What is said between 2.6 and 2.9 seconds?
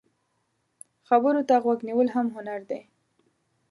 دی